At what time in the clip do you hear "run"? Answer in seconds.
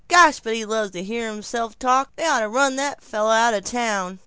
2.49-2.75